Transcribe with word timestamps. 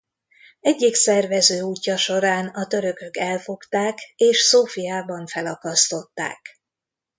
Egyik 0.59 0.95
szervező 0.95 1.61
útja 1.61 1.97
során 1.97 2.47
a 2.47 2.67
törökök 2.67 3.17
elfogták 3.17 3.97
és 4.15 4.37
Szófiában 4.39 5.27
felakasztották. 5.27 6.59